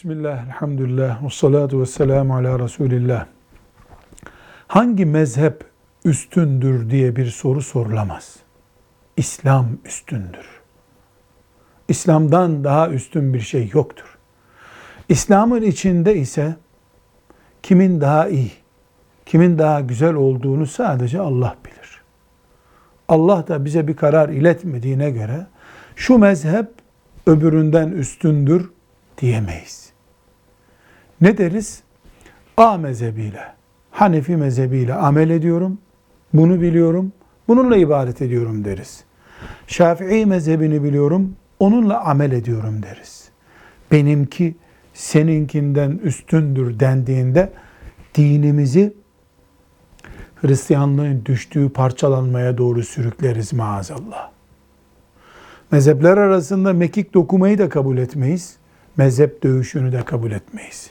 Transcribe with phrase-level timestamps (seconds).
[0.00, 3.26] Bismillah, elhamdülillah, ve salatu ve selamu ala Resulillah.
[4.66, 5.64] Hangi mezhep
[6.04, 8.36] üstündür diye bir soru sorulamaz.
[9.16, 10.46] İslam üstündür.
[11.88, 14.18] İslam'dan daha üstün bir şey yoktur.
[15.08, 16.56] İslam'ın içinde ise
[17.62, 18.52] kimin daha iyi,
[19.26, 22.00] kimin daha güzel olduğunu sadece Allah bilir.
[23.08, 25.46] Allah da bize bir karar iletmediğine göre
[25.96, 26.68] şu mezhep
[27.26, 28.70] öbüründen üstündür
[29.18, 29.89] diyemeyiz.
[31.20, 31.82] Ne deriz?
[32.56, 33.42] A mezhebiyle,
[33.90, 35.78] Hanefi mezhebiyle amel ediyorum,
[36.32, 37.12] bunu biliyorum,
[37.48, 39.04] bununla ibadet ediyorum deriz.
[39.66, 43.28] Şafii mezhebini biliyorum, onunla amel ediyorum deriz.
[43.92, 44.54] Benimki
[44.94, 47.52] seninkinden üstündür dendiğinde
[48.14, 48.94] dinimizi
[50.34, 54.30] Hristiyanlığın düştüğü parçalanmaya doğru sürükleriz maazallah.
[55.70, 58.56] Mezhepler arasında mekik dokumayı da kabul etmeyiz.
[58.96, 60.90] Mezhep dövüşünü de kabul etmeyiz.